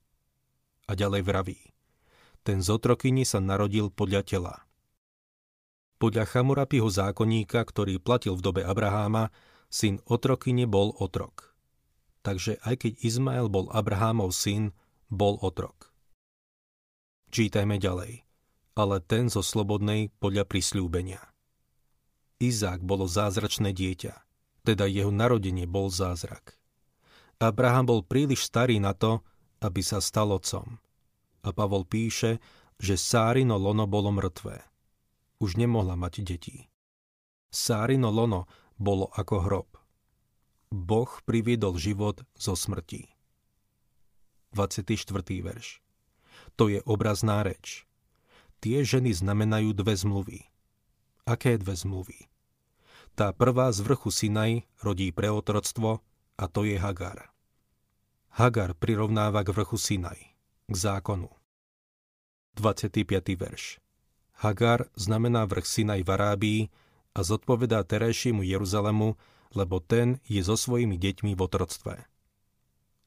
A 0.85 0.93
ďalej 0.93 1.23
vraví, 1.25 1.61
ten 2.45 2.61
z 2.61 2.69
otrokyni 2.73 3.25
sa 3.25 3.41
narodil 3.41 3.89
podľa 3.89 4.23
tela. 4.25 4.68
Podľa 5.99 6.31
Chamurapiho 6.31 6.87
zákonníka, 6.87 7.67
ktorý 7.67 7.99
platil 7.99 8.39
v 8.39 8.45
dobe 8.47 8.63
Abraháma, 8.63 9.35
syn 9.67 9.99
otrokyne 10.07 10.71
bol 10.71 10.95
otrok. 10.95 11.59
Takže 12.23 12.63
aj 12.63 12.87
keď 12.87 12.93
Izmael 13.03 13.51
bol 13.51 13.67
Abrahámov 13.75 14.31
syn, 14.31 14.71
bol 15.11 15.43
otrok. 15.43 15.91
Čítajme 17.35 17.83
ďalej. 17.83 18.23
Ale 18.79 19.03
ten 19.03 19.27
zo 19.27 19.43
slobodnej 19.43 20.15
podľa 20.23 20.47
prisľúbenia. 20.47 21.19
Izák 22.39 22.79
bolo 22.87 23.11
zázračné 23.11 23.75
dieťa, 23.75 24.15
teda 24.63 24.87
jeho 24.87 25.11
narodenie 25.11 25.67
bol 25.67 25.91
zázrak. 25.91 26.55
Abraham 27.43 27.91
bol 27.91 28.01
príliš 28.07 28.47
starý 28.47 28.79
na 28.79 28.95
to, 28.95 29.27
aby 29.59 29.83
sa 29.83 29.99
stal 29.99 30.31
otcom. 30.31 30.79
A 31.43 31.51
Pavol 31.51 31.83
píše, 31.83 32.39
že 32.79 32.95
Sárino 32.95 33.59
lono 33.59 33.91
bolo 33.91 34.15
mŕtvé. 34.15 34.63
Už 35.39 35.55
nemohla 35.55 35.95
mať 35.95 36.27
detí. 36.27 36.67
Sárino 37.55 38.11
lono 38.11 38.51
bolo 38.75 39.07
ako 39.15 39.37
hrob. 39.47 39.71
Boh 40.75 41.09
priviedol 41.23 41.79
život 41.79 42.27
zo 42.35 42.59
smrti. 42.59 43.07
24. 44.51 44.99
verš. 45.41 45.79
To 46.59 46.67
je 46.67 46.83
obrazná 46.83 47.47
reč. 47.47 47.87
Tie 48.59 48.83
ženy 48.83 49.15
znamenajú 49.15 49.71
dve 49.79 49.95
zmluvy. 49.95 50.41
Aké 51.23 51.55
dve 51.55 51.79
zmluvy? 51.79 52.27
Tá 53.15 53.31
prvá 53.31 53.71
z 53.71 53.87
vrchu 53.87 54.11
Sinaj 54.11 54.67
rodí 54.83 55.15
pre 55.15 55.31
otroctvo 55.31 56.03
a 56.35 56.45
to 56.51 56.67
je 56.67 56.75
Hagar. 56.75 57.31
Hagar 58.35 58.75
prirovnáva 58.75 59.47
k 59.47 59.55
vrchu 59.55 59.79
Sinaj, 59.79 60.19
k 60.67 60.75
zákonu. 60.75 61.31
25. 62.59 63.07
verš 63.39 63.79
Hagar 64.39 64.87
znamená 64.95 65.43
vrch 65.51 65.67
Sinaj 65.67 66.07
v 66.07 66.11
Arábii 66.15 66.61
a 67.11 67.27
zodpovedá 67.27 67.83
terajšiemu 67.83 68.47
Jeruzalemu, 68.47 69.19
lebo 69.51 69.83
ten 69.83 70.23
je 70.31 70.39
so 70.47 70.55
svojimi 70.55 70.95
deťmi 70.95 71.35
v 71.35 71.41
otroctve. 71.43 72.07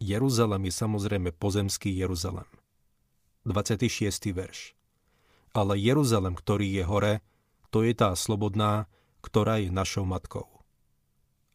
Jeruzalem 0.03 0.67
je 0.67 0.73
samozrejme 0.75 1.29
pozemský 1.31 1.95
Jeruzalem. 1.95 2.49
26. 3.47 3.87
verš 4.35 4.75
Ale 5.55 5.79
Jeruzalem, 5.79 6.35
ktorý 6.35 6.67
je 6.67 6.83
hore, 6.83 7.13
to 7.71 7.87
je 7.87 7.95
tá 7.95 8.11
slobodná, 8.19 8.91
ktorá 9.23 9.63
je 9.63 9.71
našou 9.71 10.03
matkou. 10.03 10.51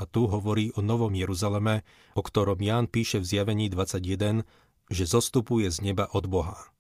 A 0.01 0.09
tu 0.09 0.25
hovorí 0.25 0.73
o 0.73 0.81
Novom 0.81 1.13
Jeruzaleme, 1.13 1.85
o 2.17 2.25
ktorom 2.25 2.57
Ján 2.65 2.89
píše 2.89 3.21
v 3.21 3.29
zjavení 3.29 3.69
21, 3.69 4.45
že 4.89 5.05
zostupuje 5.05 5.69
z 5.69 5.85
neba 5.85 6.09
od 6.17 6.25
Boha. 6.25 6.73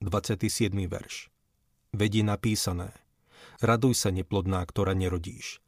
27. 0.00 0.72
verš. 0.88 1.35
Vedí 1.92 2.22
napísané. 2.22 2.94
Raduj 3.62 3.94
sa, 3.98 4.10
neplodná, 4.10 4.64
ktorá 4.66 4.92
nerodíš. 4.92 5.60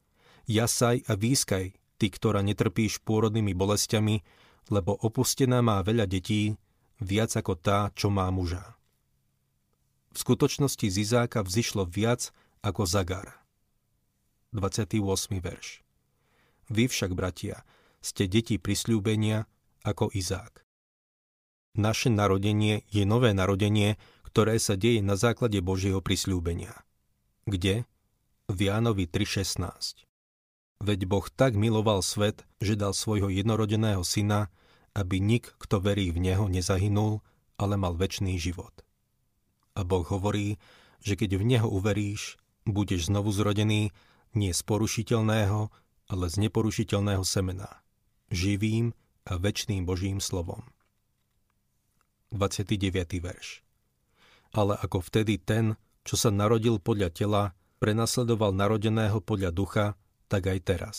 Jasaj 0.49 1.05
a 1.07 1.13
výskaj, 1.15 1.77
ty, 1.99 2.07
ktorá 2.09 2.41
netrpíš 2.41 3.03
pôrodnými 3.05 3.53
bolestiami, 3.53 4.25
lebo 4.73 4.97
opustená 4.97 5.61
má 5.61 5.81
veľa 5.85 6.09
detí, 6.09 6.57
viac 7.01 7.33
ako 7.37 7.55
tá, 7.59 7.93
čo 7.95 8.09
má 8.09 8.29
muža. 8.29 8.77
V 10.13 10.17
skutočnosti 10.25 10.87
z 10.89 10.97
Izáka 11.05 11.45
vzýšlo 11.45 11.85
viac 11.85 12.33
ako 12.65 12.89
Zagar. 12.89 13.39
28. 14.57 14.99
verš. 15.39 15.85
Vy 16.73 16.89
však, 16.89 17.13
bratia, 17.13 17.65
ste 18.01 18.29
deti 18.29 18.57
prisľúbenia 18.57 19.45
ako 19.85 20.09
Izák. 20.13 20.65
Naše 21.79 22.11
narodenie 22.11 22.83
je 22.91 23.05
nové 23.07 23.31
narodenie, 23.37 24.01
ktoré 24.29 24.61
sa 24.61 24.77
deje 24.77 25.01
na 25.01 25.17
základe 25.17 25.57
Božieho 25.65 26.05
prisľúbenia. 26.05 26.77
Kde? 27.49 27.89
V 28.53 28.59
Jánovi 28.69 29.09
3.16. 29.09 30.05
Veď 30.85 31.01
Boh 31.09 31.25
tak 31.33 31.57
miloval 31.57 32.05
svet, 32.05 32.45
že 32.61 32.77
dal 32.77 32.93
svojho 32.93 33.33
jednorodeného 33.33 34.05
syna, 34.05 34.53
aby 34.93 35.17
nik, 35.17 35.57
kto 35.57 35.81
verí 35.81 36.13
v 36.13 36.21
Neho, 36.29 36.45
nezahynul, 36.45 37.25
ale 37.57 37.81
mal 37.81 37.97
väčší 37.97 38.37
život. 38.37 38.85
A 39.73 39.81
Boh 39.83 40.05
hovorí, 40.05 40.61
že 41.01 41.17
keď 41.17 41.41
v 41.41 41.45
Neho 41.49 41.69
uveríš, 41.73 42.37
budeš 42.69 43.09
znovu 43.09 43.33
zrodený 43.33 43.97
nie 44.37 44.53
z 44.53 44.61
porušiteľného, 44.69 45.73
ale 46.13 46.25
z 46.29 46.37
neporušiteľného 46.37 47.25
semena, 47.25 47.81
živým 48.29 48.93
a 49.25 49.41
väčšným 49.41 49.89
Božím 49.89 50.21
slovom. 50.21 50.69
29. 52.29 52.77
verš 53.25 53.68
ale 54.53 54.77
ako 54.81 55.05
vtedy 55.05 55.37
ten, 55.37 55.77
čo 56.09 56.17
sa 56.17 56.33
narodil 56.33 56.81
podľa 56.81 57.13
tela, 57.13 57.43
prenasledoval 57.79 58.57
narodeného 58.57 59.21
podľa 59.21 59.51
ducha, 59.53 59.87
tak 60.27 60.49
aj 60.49 60.59
teraz. 60.65 60.97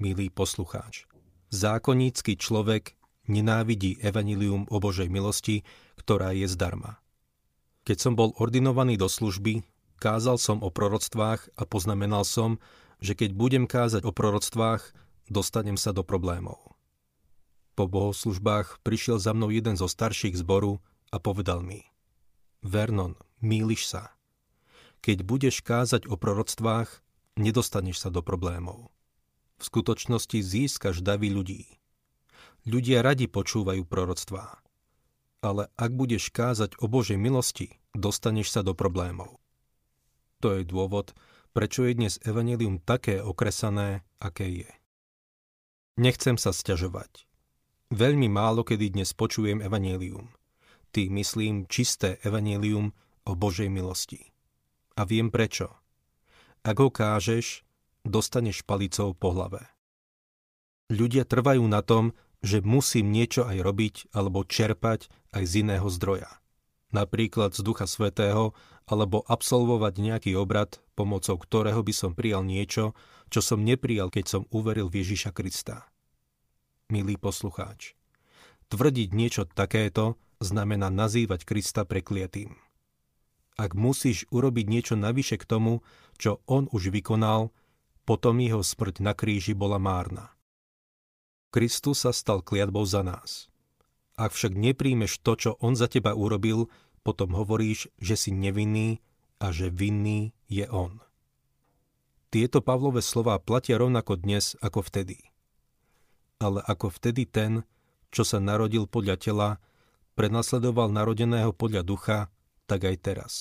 Milý 0.00 0.32
poslucháč, 0.32 1.04
zákonnícky 1.52 2.40
človek 2.40 2.96
nenávidí 3.28 4.00
evanilium 4.00 4.66
o 4.72 4.76
Božej 4.80 5.12
milosti, 5.12 5.62
ktorá 6.00 6.32
je 6.32 6.48
zdarma. 6.48 6.98
Keď 7.84 7.96
som 8.00 8.12
bol 8.16 8.32
ordinovaný 8.40 8.96
do 8.96 9.06
služby, 9.06 9.62
kázal 10.00 10.40
som 10.40 10.64
o 10.64 10.72
proroctvách 10.72 11.52
a 11.56 11.62
poznamenal 11.68 12.24
som, 12.24 12.56
že 13.00 13.16
keď 13.16 13.36
budem 13.36 13.64
kázať 13.68 14.04
o 14.04 14.12
proroctvách, 14.12 14.92
dostanem 15.28 15.76
sa 15.76 15.92
do 15.92 16.04
problémov. 16.04 16.58
Po 17.76 17.88
bohoslužbách 17.88 18.84
prišiel 18.84 19.16
za 19.16 19.32
mnou 19.32 19.48
jeden 19.48 19.76
zo 19.76 19.88
starších 19.88 20.36
zboru 20.36 20.80
a 21.12 21.16
povedal 21.16 21.64
mi– 21.64 21.84
Vernon, 22.60 23.16
míliš 23.40 23.88
sa. 23.88 24.12
Keď 25.00 25.24
budeš 25.24 25.64
kázať 25.64 26.04
o 26.12 26.20
proroctvách, 26.20 27.00
nedostaneš 27.40 28.04
sa 28.04 28.12
do 28.12 28.20
problémov. 28.20 28.92
V 29.56 29.62
skutočnosti 29.64 30.36
získaš 30.44 31.00
davy 31.00 31.32
ľudí. 31.32 31.80
Ľudia 32.68 33.00
radi 33.00 33.24
počúvajú 33.32 33.88
proroctvá. 33.88 34.60
Ale 35.40 35.72
ak 35.80 35.90
budeš 35.96 36.28
kázať 36.28 36.76
o 36.84 36.88
Božej 36.88 37.16
milosti, 37.16 37.80
dostaneš 37.96 38.52
sa 38.52 38.60
do 38.60 38.76
problémov. 38.76 39.40
To 40.44 40.60
je 40.60 40.68
dôvod, 40.68 41.16
prečo 41.56 41.88
je 41.88 41.96
dnes 41.96 42.20
evanelium 42.20 42.76
také 42.76 43.24
okresané, 43.24 44.04
aké 44.20 44.64
je. 44.64 44.70
Nechcem 45.96 46.36
sa 46.36 46.52
sťažovať. 46.52 47.24
Veľmi 47.88 48.28
málo 48.28 48.68
kedy 48.68 48.92
dnes 48.92 49.16
počujem 49.16 49.64
evanelium– 49.64 50.28
tým 50.90 51.18
myslím 51.18 51.66
čisté 51.70 52.18
evanílium 52.26 52.92
o 53.26 53.32
Božej 53.38 53.70
milosti. 53.70 54.30
A 54.98 55.06
viem 55.06 55.30
prečo. 55.30 55.70
Ak 56.66 56.76
ho 56.76 56.92
kážeš, 56.92 57.64
dostaneš 58.04 58.66
palicou 58.66 59.16
po 59.16 59.32
hlave. 59.32 59.64
Ľudia 60.90 61.24
trvajú 61.24 61.64
na 61.70 61.80
tom, 61.80 62.12
že 62.42 62.64
musím 62.64 63.12
niečo 63.12 63.46
aj 63.46 63.58
robiť 63.62 63.94
alebo 64.16 64.42
čerpať 64.42 65.12
aj 65.36 65.44
z 65.46 65.52
iného 65.62 65.86
zdroja. 65.86 66.40
Napríklad 66.90 67.54
z 67.54 67.62
Ducha 67.62 67.86
Svetého 67.86 68.56
alebo 68.90 69.22
absolvovať 69.22 69.94
nejaký 70.02 70.32
obrad, 70.34 70.82
pomocou 70.98 71.38
ktorého 71.38 71.86
by 71.86 71.94
som 71.94 72.18
prijal 72.18 72.42
niečo, 72.42 72.98
čo 73.30 73.38
som 73.38 73.62
neprijal, 73.62 74.10
keď 74.10 74.26
som 74.26 74.42
uveril 74.50 74.90
v 74.90 75.06
Ježiša 75.06 75.30
Krista. 75.30 75.86
Milý 76.90 77.14
poslucháč, 77.14 77.94
tvrdiť 78.66 79.14
niečo 79.14 79.46
takéto 79.46 80.18
znamená 80.40 80.88
nazývať 80.88 81.44
Krista 81.44 81.84
prekliatým. 81.84 82.56
Ak 83.60 83.76
musíš 83.76 84.24
urobiť 84.32 84.66
niečo 84.66 84.94
navyše 84.96 85.36
k 85.36 85.44
tomu, 85.44 85.84
čo 86.16 86.40
on 86.48 86.64
už 86.72 86.88
vykonal, 86.88 87.52
potom 88.08 88.40
jeho 88.40 88.64
smrť 88.64 89.04
na 89.04 89.12
kríži 89.12 89.52
bola 89.52 89.76
márna. 89.76 90.32
Kristus 91.52 92.08
sa 92.08 92.16
stal 92.16 92.40
kliatbou 92.40 92.88
za 92.88 93.04
nás. 93.04 93.52
Ak 94.16 94.32
však 94.32 94.56
nepríjmeš 94.56 95.20
to, 95.20 95.32
čo 95.36 95.50
on 95.60 95.76
za 95.76 95.92
teba 95.92 96.16
urobil, 96.16 96.72
potom 97.04 97.36
hovoríš, 97.36 97.92
že 98.00 98.16
si 98.16 98.30
nevinný 98.32 99.04
a 99.40 99.52
že 99.52 99.68
vinný 99.68 100.32
je 100.48 100.64
on. 100.68 101.00
Tieto 102.30 102.62
Pavlové 102.62 103.02
slová 103.02 103.36
platia 103.42 103.76
rovnako 103.76 104.20
dnes 104.22 104.54
ako 104.62 104.86
vtedy. 104.86 105.18
Ale 106.38 106.62
ako 106.64 106.94
vtedy 106.94 107.26
ten, 107.26 107.66
čo 108.14 108.22
sa 108.22 108.38
narodil 108.38 108.86
podľa 108.86 109.16
tela, 109.18 109.48
prenasledoval 110.14 110.90
narodeného 110.90 111.54
podľa 111.54 111.82
ducha, 111.82 112.18
tak 112.70 112.86
aj 112.86 112.96
teraz. 113.02 113.32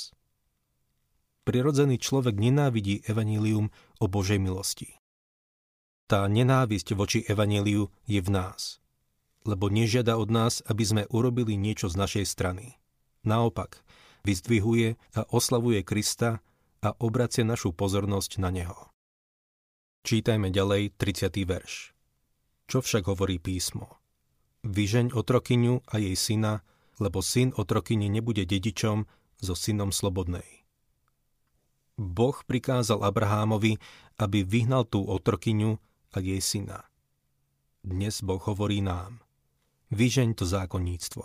Prirodzený 1.45 1.97
človek 1.97 2.37
nenávidí 2.37 3.05
evanílium 3.09 3.73
o 3.97 4.05
Božej 4.05 4.37
milosti. 4.37 4.99
Tá 6.09 6.25
nenávisť 6.25 6.97
voči 6.97 7.21
evaníliu 7.25 7.93
je 8.09 8.19
v 8.21 8.29
nás, 8.33 8.81
lebo 9.45 9.69
nežiada 9.69 10.17
od 10.17 10.33
nás, 10.33 10.65
aby 10.65 10.83
sme 10.85 11.03
urobili 11.13 11.53
niečo 11.53 11.85
z 11.89 12.01
našej 12.01 12.25
strany. 12.25 12.81
Naopak, 13.21 13.85
vyzdvihuje 14.25 14.97
a 15.17 15.21
oslavuje 15.29 15.85
Krista 15.85 16.41
a 16.81 16.89
obracia 16.97 17.45
našu 17.45 17.75
pozornosť 17.75 18.41
na 18.41 18.49
Neho. 18.49 18.89
Čítajme 20.07 20.49
ďalej 20.49 20.95
30. 20.95 21.43
verš. 21.45 21.91
Čo 22.65 22.79
však 22.81 23.05
hovorí 23.11 23.37
písmo? 23.37 23.98
Vyžeň 24.67 25.15
otrokyňu 25.15 25.87
a 25.87 25.95
jej 26.03 26.15
syna, 26.19 26.67
lebo 26.99 27.23
syn 27.23 27.55
otrokyne 27.55 28.11
nebude 28.11 28.43
dedičom 28.43 29.07
so 29.39 29.55
synom 29.55 29.95
slobodnej. 29.95 30.67
Boh 31.95 32.35
prikázal 32.43 33.03
Abrahámovi, 33.03 33.79
aby 34.19 34.43
vyhnal 34.43 34.83
tú 34.83 35.03
otrokyňu 35.07 35.79
a 36.11 36.17
jej 36.19 36.43
syna. 36.43 36.83
Dnes 37.83 38.19
Boh 38.19 38.39
hovorí 38.39 38.83
nám. 38.83 39.23
Vyžeň 39.95 40.35
to 40.35 40.43
zákonníctvo. 40.43 41.23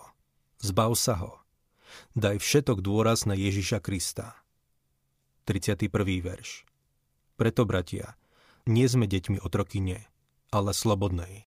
Zbav 0.62 0.94
sa 0.94 1.18
ho. 1.18 1.42
Daj 2.14 2.38
všetok 2.38 2.82
dôraz 2.82 3.26
na 3.26 3.34
Ježiša 3.34 3.82
Krista. 3.82 4.38
31. 5.46 5.90
verš. 6.22 6.62
Preto, 7.34 7.66
bratia, 7.66 8.14
nie 8.64 8.86
sme 8.86 9.10
deťmi 9.10 9.42
otrokyne, 9.42 10.06
ale 10.54 10.70
slobodnej. 10.70 11.50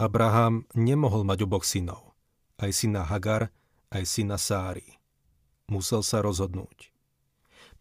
Abraham 0.00 0.64
nemohol 0.72 1.28
mať 1.28 1.44
oboch 1.44 1.60
synov, 1.60 2.16
aj 2.56 2.72
syna 2.72 3.04
Hagar, 3.04 3.52
aj 3.92 4.08
syna 4.08 4.40
Sári. 4.40 4.96
Musel 5.68 6.00
sa 6.00 6.24
rozhodnúť. 6.24 6.88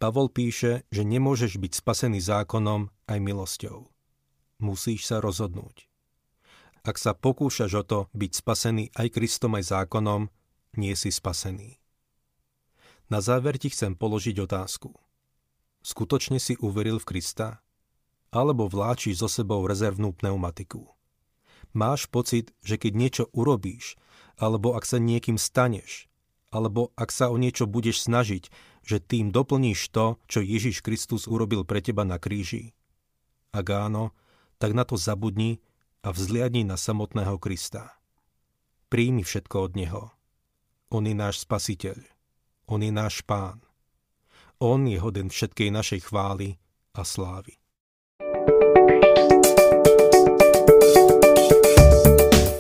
Pavol 0.04 0.28
píše, 0.28 0.84
že 0.92 1.08
nemôžeš 1.08 1.56
byť 1.56 1.80
spasený 1.80 2.20
zákonom 2.20 2.92
aj 3.08 3.20
milosťou. 3.24 3.88
Musíš 4.60 5.08
sa 5.08 5.24
rozhodnúť. 5.24 5.88
Ak 6.84 7.00
sa 7.00 7.16
pokúšaš 7.16 7.72
o 7.80 7.84
to 7.88 8.00
byť 8.12 8.32
spasený 8.36 8.92
aj 9.00 9.08
Kristom 9.16 9.56
aj 9.56 9.72
zákonom, 9.72 10.28
nie 10.76 11.00
si 11.00 11.16
spasený. 11.16 11.80
Na 13.08 13.24
záver 13.24 13.56
ti 13.56 13.72
chcem 13.72 13.96
položiť 13.96 14.44
otázku. 14.44 14.92
Skutočne 15.88 16.44
si 16.44 16.60
uveril 16.60 17.00
v 17.00 17.16
Krista? 17.16 17.64
Alebo 18.36 18.68
vláčiš 18.68 19.24
so 19.24 19.32
sebou 19.32 19.64
rezervnú 19.64 20.12
pneumatiku? 20.12 20.99
Máš 21.74 22.10
pocit, 22.10 22.54
že 22.64 22.80
keď 22.80 22.94
niečo 22.96 23.24
urobíš, 23.32 24.00
alebo 24.40 24.74
ak 24.74 24.88
sa 24.88 24.98
niekým 24.98 25.36
staneš, 25.36 26.10
alebo 26.50 26.90
ak 26.98 27.14
sa 27.14 27.30
o 27.30 27.38
niečo 27.38 27.70
budeš 27.70 28.10
snažiť, 28.10 28.50
že 28.82 28.98
tým 28.98 29.30
doplníš 29.30 29.94
to, 29.94 30.18
čo 30.26 30.42
Ježiš 30.42 30.82
Kristus 30.82 31.30
urobil 31.30 31.62
pre 31.68 31.84
teba 31.84 32.02
na 32.08 32.18
kríži. 32.18 32.74
Ak 33.54 33.70
áno, 33.70 34.18
tak 34.58 34.74
na 34.74 34.82
to 34.88 34.98
zabudni 34.98 35.62
a 36.02 36.10
vzliadni 36.10 36.66
na 36.66 36.80
samotného 36.80 37.38
Krista. 37.38 38.00
Príjmi 38.90 39.22
všetko 39.22 39.58
od 39.70 39.74
Neho. 39.78 40.04
On 40.90 41.06
je 41.06 41.14
náš 41.14 41.46
spasiteľ. 41.46 42.02
On 42.66 42.82
je 42.82 42.90
náš 42.90 43.22
pán. 43.22 43.62
On 44.58 44.82
je 44.90 44.98
hoden 44.98 45.30
všetkej 45.30 45.70
našej 45.70 46.10
chvály 46.10 46.58
a 46.98 47.06
slávy. 47.06 47.59